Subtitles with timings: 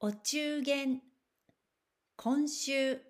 [0.00, 1.00] お中元
[2.14, 3.00] 今週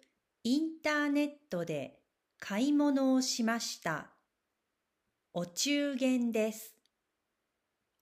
[0.43, 1.99] インターネットで
[2.41, 4.07] 買い物をしました。
[5.35, 6.75] お中元です。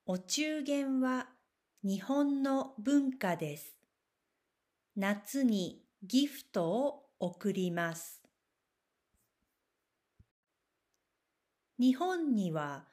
[0.07, 1.27] お中元は
[1.83, 3.75] 日本の文化です。
[4.95, 8.23] 夏にギフトを贈ります。
[11.81, 12.85] 日本には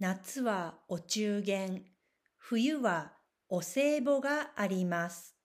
[0.00, 1.82] 夏はお中元、
[2.38, 3.15] 冬は
[3.48, 5.36] お歳暮があります。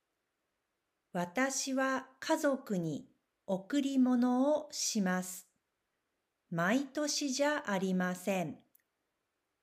[1.13, 3.05] 私は家族に
[3.45, 5.47] 贈り物をします。
[6.49, 8.57] 毎年じゃありません。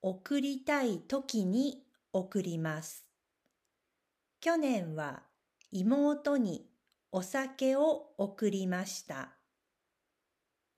[0.03, 3.05] 贈りたい時に贈ります。
[4.41, 5.25] 去年は
[5.73, 6.67] 妹に
[7.11, 9.31] お酒を贈りました。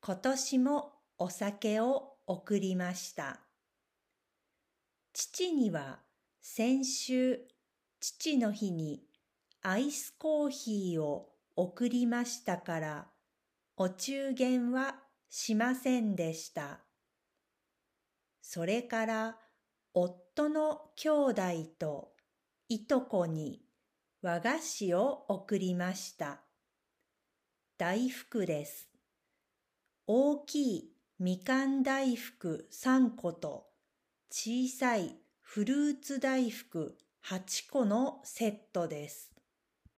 [0.00, 3.40] 今年もお酒を贈りました。
[5.12, 5.98] 父には
[6.52, 7.38] 先週
[8.00, 9.04] 父の日に
[9.62, 13.06] アイスコーヒーを贈りましたから
[13.76, 14.96] お中元は
[15.28, 16.80] しませんでした。
[18.42, 19.36] それから
[19.94, 21.42] 夫の兄弟
[21.78, 22.14] と
[22.68, 23.62] いとこに
[24.20, 26.40] 和菓子を贈りました。
[27.78, 28.88] 大福です。
[30.08, 33.66] 大きいみかん大福3個と
[34.32, 35.14] 小さい
[35.52, 39.32] フルーツ大福8個のセットです。